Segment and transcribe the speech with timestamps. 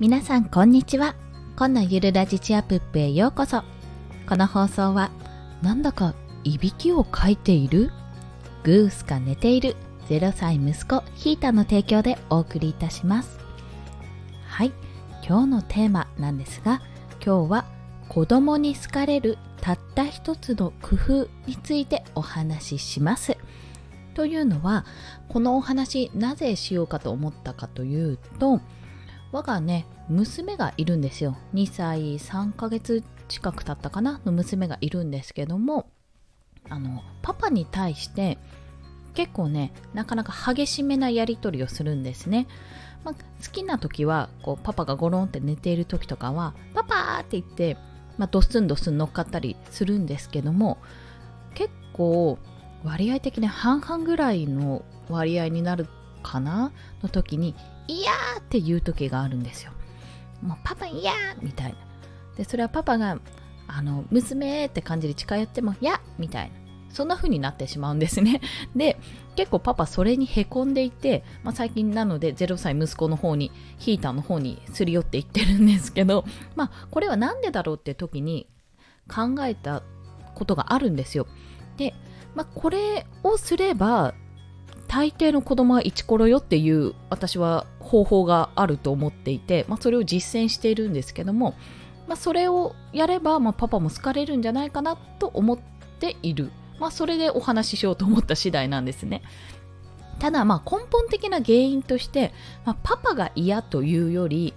[0.00, 1.14] 皆さんこんにちは。
[1.58, 3.62] 今のゆるラジチアプップへようこそ。
[4.26, 5.10] この放送は
[5.60, 7.90] なんだかいびきをかいている？
[8.62, 9.76] グースか寝ている。
[10.08, 13.38] 0歳息子ヒータの提供でお送りいたします。
[14.46, 14.72] はい。
[15.22, 16.80] 今日のテーマなんですが
[17.22, 17.66] 今日は
[18.08, 23.36] 子供に好かれるたった一つの工夫についてお話しします。
[24.14, 24.86] というのは
[25.28, 28.62] このお話なぜしようかと思ったかというと
[29.32, 31.36] 我がね娘がいるんですよ。
[31.54, 34.20] 2歳3ヶ月近く経ったかな？
[34.24, 35.88] の娘がいるんですけども
[36.68, 38.38] あのパパに対して
[39.14, 42.48] 結構ねなかなか激しめなやり取りをするんですね、
[43.04, 47.76] まあ、好きな時はこうパパがゴロンって寝ている時とかは「パパ!」って言って、
[48.18, 50.78] まあ、ドスンドスン乗っかったりするんですけども
[51.54, 52.38] 結構
[52.82, 55.86] 割合的に半々ぐらいの割合になる
[56.22, 56.72] かな？
[57.02, 57.54] の時に
[57.90, 59.72] 「いやー!」って言う時があるんですよ。
[60.42, 61.78] もうパパいやーみたいな。
[62.36, 63.18] でそれはパパが
[63.66, 66.60] あの娘って感じで近寄っても「いや!」みたいな。
[66.92, 68.40] そんな風になってしまうんですね。
[68.74, 68.98] で、
[69.36, 76.24] 結構パパそれにへこんでいて、まあ、最近なので0歳息子の方に、ヒーターの方にすり寄っていってるんですけど、
[76.56, 78.48] まあこれは何でだろうって時に
[79.08, 79.82] 考えた
[80.34, 81.28] ことがあるんですよ。
[81.76, 81.94] で、
[82.34, 84.14] まあ、これをすれば
[84.90, 91.54] 大抵の子供はイチコロよっていう私は方法があると思っていて、まあ、それを実践しているんですけども、
[92.08, 95.58] まあ、それをやれば、まあ、パパも好かれるんじゃないかなと思っ
[96.00, 99.22] ている、まあ、それでお話ししようと思った次第なんですね。
[100.18, 102.34] ただまあ根本的な原因として、
[102.66, 104.52] まあ、パパが嫌というより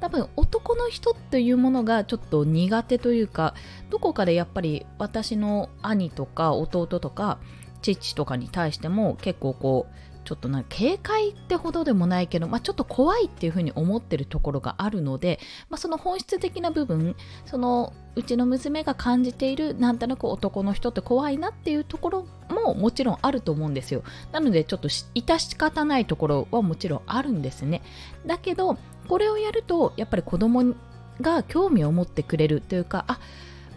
[0.00, 3.54] 多分男の人っていうものがちょっと苦手というか
[3.88, 7.38] どこかでやっぱり私の兄とか弟とか
[7.82, 9.94] 父とかに対しても結構こう
[10.24, 24.04] ちょっとな警戒ってほどでもないけど、まあ、ちょっと怖いっていうふうに思ってるところがあるので、まあ、その本質的な部分そのうちの娘が感じているなんとなく男の人って怖いなっていうところももちろんあると思うんですよ。
[24.30, 27.82] なのでちょっと致し方ないところはもちろんあるんですね。
[28.26, 28.78] だけど
[29.08, 30.74] これをやるとやっぱり子供
[31.20, 33.18] が興味を持ってくれるというかあ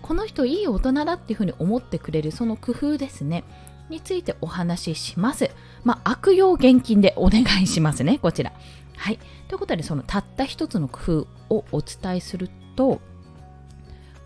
[0.02, 3.44] この人いい大人だっていうふうに思ってくれるその工夫ですね。
[3.90, 5.50] についてお話しします。
[5.84, 8.54] まあ、悪用現金でお願いしますね、こちら。
[8.98, 9.20] はい。
[9.48, 13.02] ということで、そのたった一つの工夫をお伝えすると、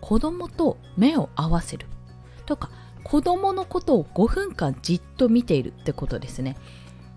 [0.00, 1.86] 子供と目を合わせる
[2.46, 2.70] とか、
[3.04, 6.56] 子供のことを5分間じっと見ているってことですね。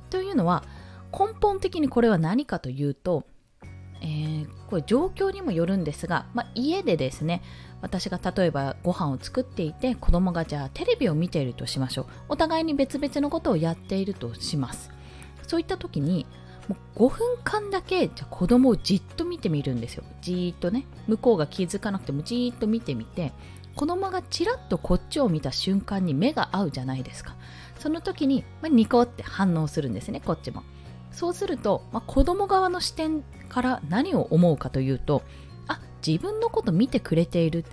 [0.09, 0.63] というのは、
[1.11, 3.25] 根本的にこれは何かというと、
[4.03, 7.41] えー、これ状況にもよるんですが、まあ、家でですね
[7.81, 12.05] 私が例えばご飯を作っていて子供がじゃあテレビを見ているとしましょう。
[12.29, 14.91] お互いに別々のことをやっているとします。
[15.47, 16.25] そういった時に
[16.67, 20.03] もう5分間だけじゃ子供をじっと見てみるんですよ。
[20.21, 23.33] じーっとね向こうが気づかなくてもじーっと見てみて
[23.75, 27.35] 子供がちらっとこっちを見た瞬間に目が合うじゃないですか。
[27.79, 30.63] その時に、まあ、ニコって反応するんですねこっちも。
[31.13, 35.23] そうすると、まあ、子供側の視点から何を思うかというと
[35.67, 37.65] あ自分のこと見てくれている。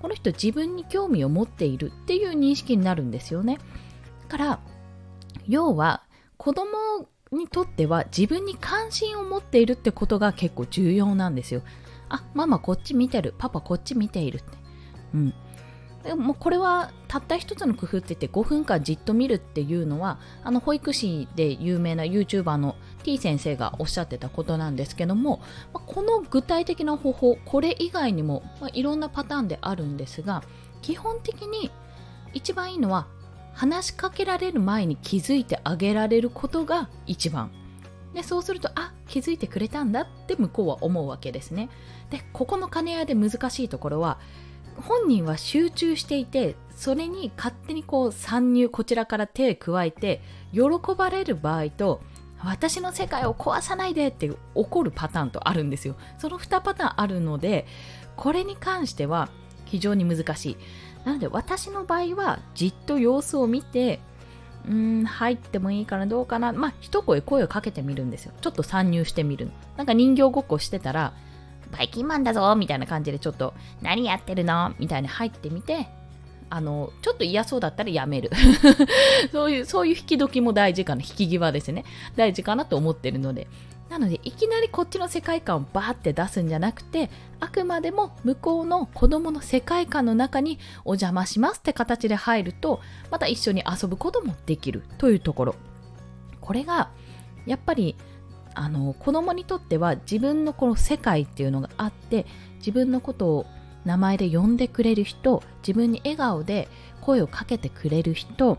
[0.00, 3.58] この人自分に興味を持っているっていう認識になるんですよね。
[4.28, 4.60] だから
[5.48, 6.04] 要は
[6.36, 11.62] 子供にとっては自分に関心を持っているってことが結構重要なんですよ。
[12.08, 13.34] あママこっち見てる。
[13.38, 14.46] パパこっち見ているって。
[15.14, 15.34] うん。
[16.08, 25.42] でもこれはたった一つの工夫って言って5分間じっと見るっていうのはあの保育士で有名な YouTuber の T 先生がおっしゃってたことなんですけども、
[25.74, 30.42] この具体的な方法これ以外にも、まあ、いろんなパターンであるんですが
[30.80, 31.70] 基本的に
[32.32, 33.06] 一番いいのは
[33.52, 37.50] 話しかけられる前に気づいてあげられることが一番。
[38.14, 41.68] でそうするとあ気づいてくれたんだって向こうは思うわけですね。
[42.08, 44.18] でここの兼ね合いで難しいところは
[44.86, 50.22] 本人は集中していてそれに勝手にこう参入こちらから手を加えて
[50.52, 50.60] 喜
[50.96, 52.00] ばれる場合と
[52.44, 55.96] 私の世界を壊さないでって怒るパターンとあるんですよ。
[56.18, 57.66] その2パターンあるので
[58.16, 59.28] これに関しては
[59.64, 60.56] 非常に難しい。
[61.04, 64.00] なので私の場合はじっと様子を見て
[64.66, 66.52] うーん入ってもいいかなどうかな。
[66.52, 68.32] まあ一声声をかけてみるんですよ。
[68.40, 69.50] ちょっと参入してみる。
[69.76, 71.12] なんか人形ごっこしてたら
[71.72, 74.74] バイキンマンだぞみたいな感じでちょっと何やってるの？
[74.78, 75.88] みたいに入ってみて
[76.50, 78.30] あのちょっと嫌そうだったらやめる。
[79.32, 81.02] そういうそういう引き時も大事かな。
[81.02, 81.84] 引き際ですね。
[82.16, 83.46] 大事かなと思ってるので。
[83.88, 87.10] なのでいきなりこっちの世界観をバーって出すんじゃなくて
[87.40, 95.54] あくまでも向こうの子供の世界観の中にお邪魔しますって形で入るとまた一緒に遊ぶこともできるというところ。
[96.40, 96.90] これが
[97.46, 97.96] やっぱり
[98.58, 102.26] あの子供にとっては自分のこの世界っていうのがあって
[102.58, 103.46] 自分のことを
[103.84, 106.68] 名前で呼んでくれる人自分に笑顔で
[107.00, 108.58] 声をかけてくれる人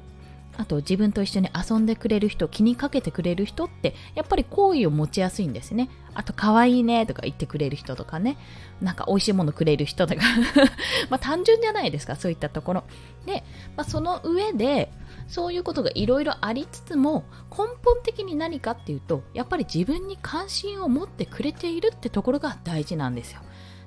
[0.56, 5.90] あと自分と一緒に遊んでくれる人気にかけてくれる人ってやっぱり好意を持ちやすいんですね。
[6.14, 8.38] あと可愛いねとか言ってくれる人とかね。
[8.82, 10.22] なんか美味しいものくれる人とか。
[11.10, 12.84] まあ単純じゃないですかそういったところ。
[13.26, 13.46] で、
[13.78, 14.92] まあ、その上で
[15.30, 23.42] そういうことがいろいろありつつも根本的に何かっていうとやっぱり自分に関心を持ってくれているってところが大事なんですよ。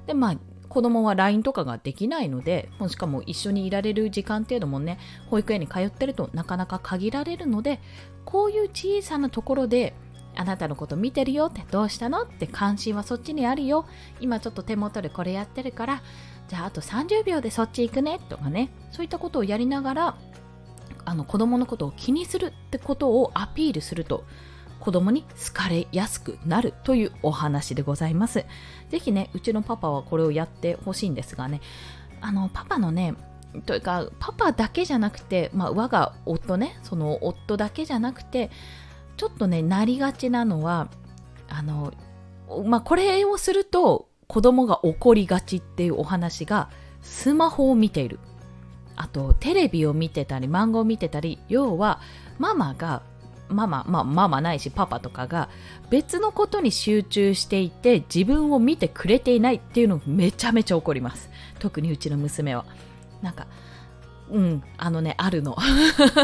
[0.06, 0.36] でまあ
[0.68, 4.98] 子供は LINE とかができないのでしかも一緒にいられる時間っていうのもね
[5.28, 7.78] 保育園に通ってるとなかなか限られるので
[8.24, 9.92] こういう小さなところで
[10.34, 13.84] あなたのこと見てるよってどうしたのって関心はそっちにあるよ。
[14.20, 16.02] 今ちょっと手元でこれやってるから
[16.48, 20.16] じゃああと30秒でそっち行くねとかねそういったことをやりながら
[21.04, 24.24] あの子供のことを気にするってことをアピールすると
[24.82, 28.44] 子供に好かれやすくなるというお話でございます。
[28.90, 31.60] ぜひね、うちのパパはこれをやってほしいんですがね、
[32.20, 33.14] あの、パパのね、
[33.64, 38.50] というか、パパだけじゃなくて、まあ、我が夫ね、その夫だけじゃなくて、
[39.16, 40.88] ちょっとね、なりがちなのは、
[41.48, 41.92] あの、
[42.64, 46.70] まあ、これをすると子供が怒りがちっていうお話が、
[47.02, 48.18] スマホを見ている。
[48.96, 52.00] あと、テレビを見てたり、漫画を見てたり、要は、
[52.38, 53.02] ママが
[53.52, 55.48] ママ、まあ、ママないしパパとかが
[55.90, 61.30] 別のことに集中していて自分を見てくれていないっていうのめちゃめちゃ怒ります。
[61.58, 62.64] 特にうちの娘は。
[63.20, 63.46] なんか
[64.30, 65.56] うんあのねあるの。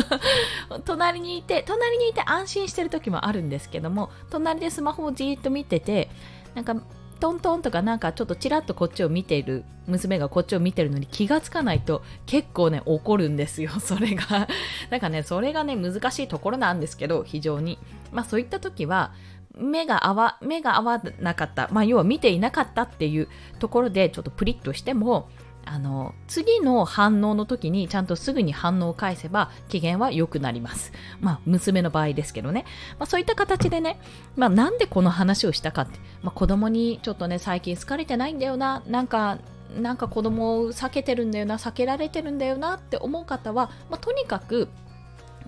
[0.85, 6.09] 隣にいて隣にいて安心してる時もあるんですけども隣でスマホをじーっと見てて
[6.55, 6.77] なんか
[7.21, 13.71] トントンとかなんかちょっとちらっとこっちを見ている娘がこっちを見てるのに気がつかないと結構ね怒るんですよ。
[13.81, 14.49] それが。
[14.91, 17.79] なんかねそれがね難しいところなんですけど非常に
[18.13, 19.13] まあそういった時は
[19.57, 21.69] 目が合わ目が合わなかった。
[21.73, 23.29] まあ要は見ていなかったっていう
[23.59, 25.29] ところでちょっとプリッとしても
[25.71, 30.93] あの次の反応の時にちゃんとすぐに反応を返せば機嫌は良くなります。
[31.21, 32.65] まあ娘の場合ですけどね。
[32.99, 34.01] まあ、そういった形でね、
[34.37, 39.39] まあ、なんでこの話をしたかって、まあ、子供にちょっとね最近好かれてないんだよな、なんか
[39.79, 44.69] なんか子供を避けてるんだよな、避けられてるんだよなって思う方は、まあ、とにかく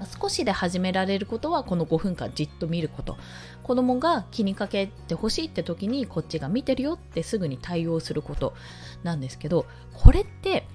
[0.06, 3.16] 少しで始められることはこの5分間じっと見ること。
[3.62, 8.54] 子供が気にかけてほしいって時にこっちが見てるよってすぐに対応すること。
[9.02, 10.66] なんですけどこれって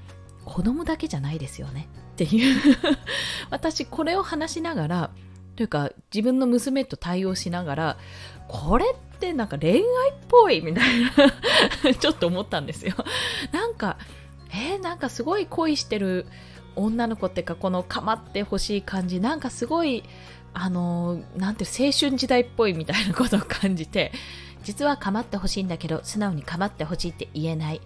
[0.45, 1.87] 子供だけじゃないですよね。
[2.13, 2.77] っていう。
[3.49, 5.11] 私これを話しながら
[5.55, 7.97] というか自分の娘と対応しながら
[8.47, 9.83] これってなんか恋愛っ
[10.27, 11.93] ぽいみたいな。
[11.99, 12.93] ちょっと思ったんですよ。
[13.51, 13.97] なんか
[14.51, 16.25] えー、なんかすごい恋してる
[16.75, 20.03] 女の子っていうかこの構ってほしい感じなんかすごい
[20.53, 24.11] あのなんて青春時代っぽいみたいなことを感じて
[24.63, 27.81] 実は構ってほしいんだけど素直に構ってほしいって言えない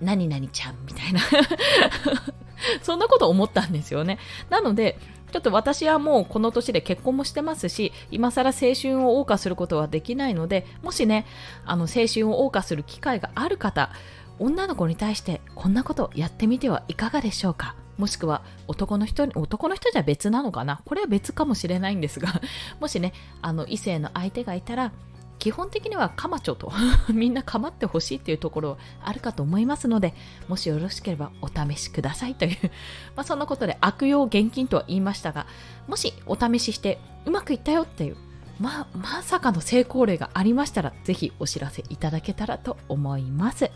[0.00, 1.20] 何々ちゃんみたいな。
[2.82, 4.18] そんなこと思ったんですよね。
[4.50, 4.98] なので
[5.32, 11.26] ちょっと私はもうこの年で結婚もしてますし今更青春を謳歌することはできないのでもしね
[11.64, 13.90] あの青春を謳歌する機会がある方
[14.38, 17.74] 女の子に対してこんなことやってみてはいかがでしょうか？
[17.98, 20.80] もしくは男の人に、男の人じゃ別なのかな？
[20.84, 22.40] これは別かもしれないんですが、
[22.80, 23.12] もしね、
[23.42, 24.92] あの異性の相手がいたら、
[25.38, 26.72] 基本的にはカマチョと
[27.12, 30.14] みんな構ってほしいっていうところあるかと思いますので
[30.48, 32.56] もしよろしければお試しくださいという
[33.14, 35.46] まあそんなことで悪用現金とは言いましたが
[35.88, 38.16] もしお試ししてうまくいったよっていう
[38.58, 43.70] ままさかの成功例がありましたらぜひお知らせいただけたらと思います。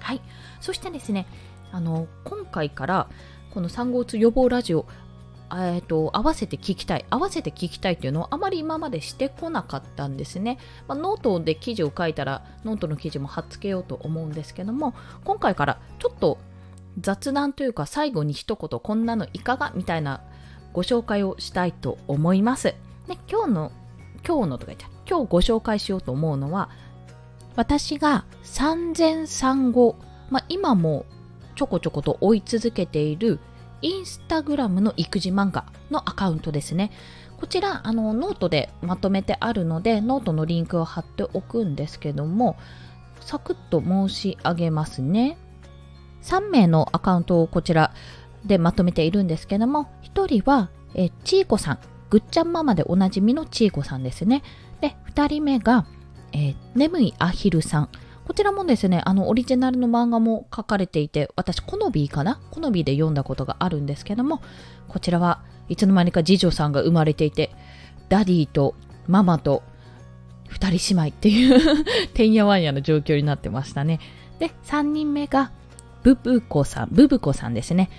[0.00, 0.20] はい。
[0.60, 1.26] そしてですね
[1.70, 3.08] あの今回から
[3.52, 4.86] この産後うつ予防ラジオ
[5.54, 10.56] えーと、合わせて聞きたい合わせて聞きたいっていうのをあまり今までしてこなかったんですね、
[10.88, 14.94] まあ、ノートで記事を書いたらノートの記事も貼っつけようと思うんですけども
[15.24, 16.38] 今回からちょっと
[16.98, 20.22] 雑談というか最後に一言こんなのいかがみたいな
[20.72, 22.74] ご紹介をしたいと思います、
[23.06, 23.72] で今日の
[24.26, 26.70] 今日のとか言って今日ご紹介しようと思うのは
[27.56, 29.96] 私が産前産後、
[30.30, 31.04] まあ、今も
[31.54, 33.40] ちょこちょこと追い続けている
[33.82, 36.92] インスタグラムの育児漫画のアカウントですね。
[37.38, 42.56] こちら、あの、ノートでまとめてあるので、ノートのリンクを貼っておくんですけども、
[43.20, 45.36] サクッと申し上げますね。
[46.22, 47.92] 3名のアカウントをこちら
[48.44, 51.78] でまとめているんですけども、1人は、えちーこさん、
[52.10, 54.44] ぐっちゃんママでおなじみのちーこさんですね。
[54.80, 55.84] で、2人目が、
[56.32, 57.88] えー、眠いアヒルさん。
[58.26, 62.40] こちらもですね、あの、オリジナルの漫画も書かれていて、私、コノビーかな？
[62.50, 64.40] コノビーで読んだことがあるんですけども、
[64.88, 67.50] こちらはいつの間にか次女さんが生まれていて、
[68.08, 68.74] ダディと
[69.08, 69.62] ママと
[70.50, 74.00] 2人姉妹っていう てんやわんやの状況になってましたね。
[74.38, 75.50] で、3人目が
[76.02, 77.90] ブブコさん、ブブコさんですね。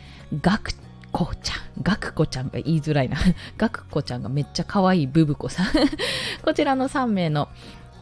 [0.41, 0.71] ガク
[1.11, 3.17] コちゃん、ガクコちゃんが言いづらいな。
[3.57, 5.65] ガクコちゃんがめっちゃ可愛いブブコさん。
[6.43, 7.49] こちらの3名の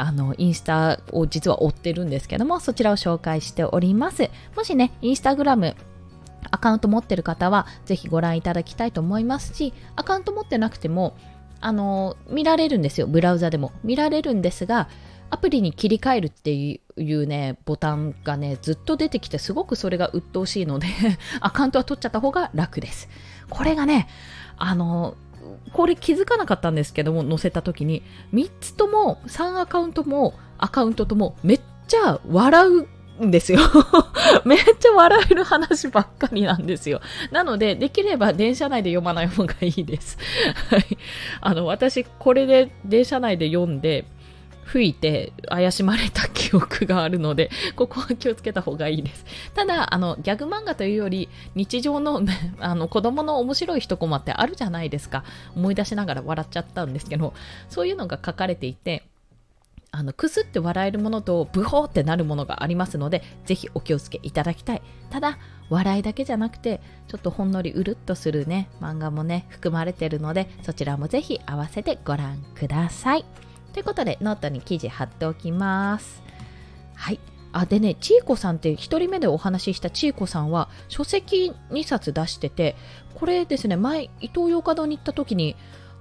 [0.02, 4.32] あの、インスタを実は追ってるんですけども、そちらを紹介しております。
[4.56, 5.76] もしね、インスタグラム、
[6.50, 11.16] アカウント持ってる方は、ぜひご覧いただきたいと思いますし、アカウント持ってなくても、
[11.60, 13.06] あの、見られるんですよ。
[13.06, 13.72] ブラウザでも。
[13.84, 14.90] 見られるんですが、
[15.30, 20.88] アプリに切り替えるっていうね、ボタンがね、ずっと出てきて、すごくそれが鬱陶しいので
[21.40, 23.08] アカウントは取っちゃった方が楽です。
[23.50, 24.08] これがね、
[24.58, 25.16] あの、
[25.74, 32.88] これ気づかなかったんですけども、載せた時に、3つとも、3アカウントも、アカウントとも、めっちゃ笑う
[33.26, 33.60] んですよ
[34.46, 37.02] めっちゃ笑える話ばっかりなんですよ。
[37.32, 40.18] なので、できれば電車内で読まない方がいいです。
[40.70, 40.98] はい。
[41.40, 44.06] あの、私、これで電車内で読んで、
[44.66, 49.26] 吹いて怪しまれた記憶があるので、 ここは気をつけた方がいいです。
[49.54, 52.22] ただ、あの、ギャグ漫画というより、日常の、
[52.60, 55.24] あの、子供の面白い一コマってあるじゃないですか。
[55.56, 57.34] 思い出しながら笑っちゃったんですけど、
[57.70, 59.04] そういうのが書かれていて、
[59.94, 64.82] あの、くすって笑えるものと、ブホーってなるものがありますので、ぜひお気をつけいただきたい。
[65.10, 65.38] ただ、
[65.70, 73.26] 笑いだけじゃなくて、ちょっとほんのりうるっとするね、漫画もね、含まれてるので、そちらもぜひ合わせてご覧ください。
[73.74, 76.22] ということで、ノートに記事貼っておきます。
[76.96, 77.20] はい。
[77.54, 82.76] あ、でね、ちいこさんって1人目でお話ししたちいこさんは書籍2冊出してて、
[83.16, 85.56] これですね、前、イトーヨーカドーに行った時に、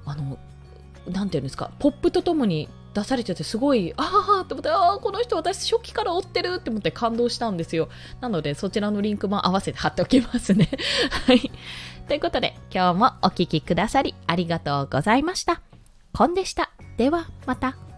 [0.04, 0.38] あの、
[1.08, 7.88] なんていうんですか、ポップとともに出されててすごい、ああって思って、ああ、この人私初期から追ってるって思って感動したんですよ。
[8.20, 10.70] なので、そちらのリンクも合わせて貼っておきますね。
[11.26, 11.50] はい。
[12.08, 15.62] ということで、今日もお聴きくださりありがとうございました。
[16.12, 16.70] コンでした。
[16.96, 17.89] ではまた。